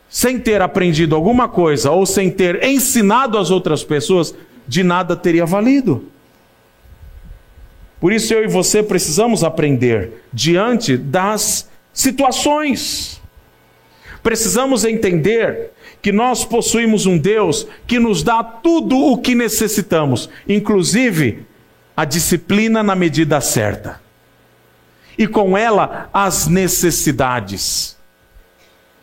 [0.10, 4.36] sem ter aprendido alguma coisa ou sem ter ensinado às outras pessoas,
[4.68, 6.12] de nada teria valido.
[8.00, 13.20] Por isso eu e você precisamos aprender diante das situações.
[14.22, 15.72] Precisamos entender
[16.02, 21.46] que nós possuímos um Deus que nos dá tudo o que necessitamos, inclusive
[21.96, 24.00] a disciplina na medida certa.
[25.18, 27.98] E com ela as necessidades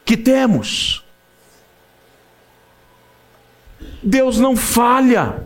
[0.05, 1.05] que temos.
[4.01, 5.42] Deus não falha.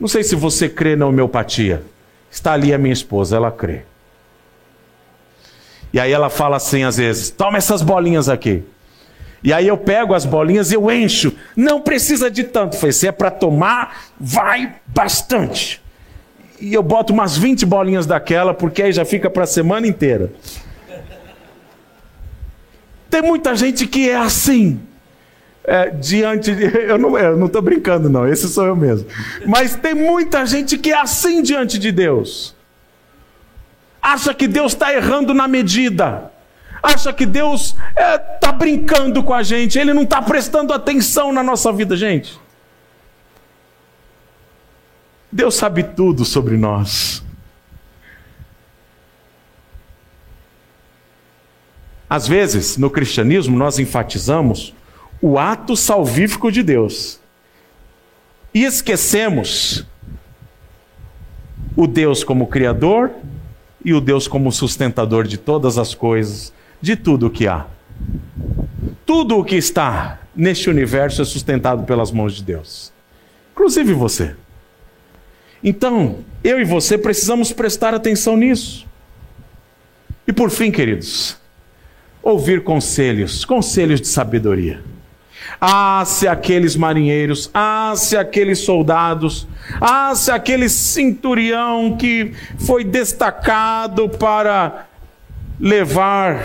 [0.00, 1.84] Não sei se você crê na homeopatia.
[2.32, 3.82] Está ali a minha esposa, ela crê.
[5.92, 8.64] E aí ela fala assim às vezes: toma essas bolinhas aqui.
[9.44, 11.32] E aí eu pego as bolinhas e eu encho.
[11.54, 12.76] Não precisa de tanto.
[12.76, 15.82] Falei, se é para tomar, vai bastante.
[16.58, 20.32] E eu boto umas 20 bolinhas daquela, porque aí já fica para a semana inteira.
[23.10, 24.80] Tem muita gente que é assim.
[25.64, 26.64] É, diante de.
[26.88, 29.06] Eu não estou brincando, não, esse sou eu mesmo.
[29.46, 32.54] Mas tem muita gente que é assim diante de Deus.
[34.00, 36.32] Acha que Deus está errando na medida
[36.82, 41.32] acha que Deus está é, tá brincando com a gente, Ele não está prestando atenção
[41.32, 42.40] na nossa vida, gente.
[45.30, 47.22] Deus sabe tudo sobre nós.
[52.10, 54.74] Às vezes, no cristianismo, nós enfatizamos
[55.22, 57.20] o ato salvífico de Deus
[58.52, 59.86] e esquecemos
[61.76, 63.12] o Deus como Criador
[63.84, 67.66] e o Deus como sustentador de todas as coisas, de tudo o que há.
[69.06, 72.92] Tudo o que está neste universo é sustentado pelas mãos de Deus,
[73.52, 74.34] inclusive você.
[75.62, 78.84] Então, eu e você precisamos prestar atenção nisso.
[80.26, 81.36] E por fim, queridos,
[82.20, 84.91] ouvir conselhos, conselhos de sabedoria.
[85.60, 89.46] Ah, se aqueles marinheiros, ah, se aqueles soldados,
[89.80, 94.86] ah, se aquele centurião que foi destacado para
[95.58, 96.44] levar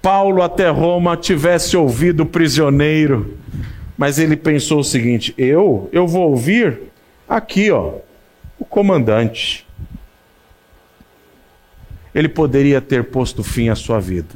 [0.00, 3.36] Paulo até Roma tivesse ouvido o prisioneiro,
[3.98, 6.82] mas ele pensou o seguinte: eu, eu vou ouvir
[7.28, 7.94] aqui, ó,
[8.58, 9.66] o comandante.
[12.14, 14.34] Ele poderia ter posto fim à sua vida.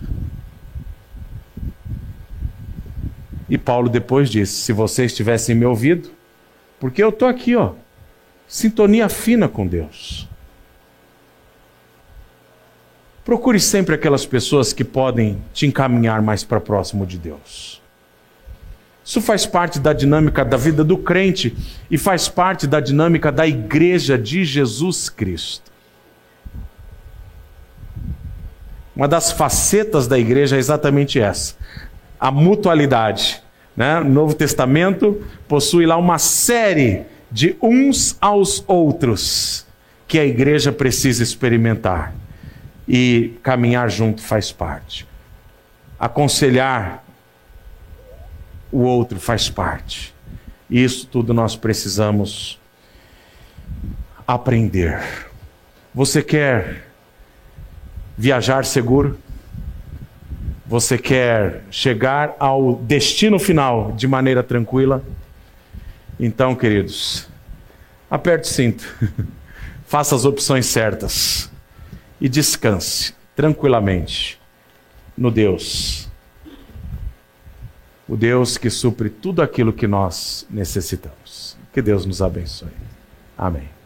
[3.51, 6.09] E Paulo depois disse: se vocês tivessem me ouvido,
[6.79, 7.73] porque eu estou aqui, ó,
[8.47, 10.29] sintonia fina com Deus.
[13.25, 17.83] Procure sempre aquelas pessoas que podem te encaminhar mais para próximo de Deus.
[19.05, 21.57] Isso faz parte da dinâmica da vida do crente
[21.91, 25.71] e faz parte da dinâmica da igreja de Jesus Cristo.
[28.95, 31.55] Uma das facetas da igreja é exatamente essa:
[32.21, 33.43] a mutualidade.
[33.77, 34.01] Né?
[34.01, 39.67] O Novo Testamento possui lá uma série de uns aos outros
[40.07, 42.13] que a igreja precisa experimentar
[42.87, 45.07] e caminhar junto faz parte.
[45.99, 47.05] Aconselhar
[48.73, 50.15] o outro faz parte.
[50.69, 52.61] Isso tudo nós precisamos
[54.27, 55.01] aprender.
[55.95, 56.89] Você quer
[58.17, 59.19] viajar seguro?
[60.71, 65.03] Você quer chegar ao destino final de maneira tranquila?
[66.17, 67.27] Então, queridos,
[68.09, 68.85] aperte o cinto,
[69.85, 71.51] faça as opções certas
[72.21, 74.41] e descanse tranquilamente
[75.19, 76.09] no Deus.
[78.09, 81.57] O Deus que supre tudo aquilo que nós necessitamos.
[81.73, 82.71] Que Deus nos abençoe.
[83.37, 83.80] Amém.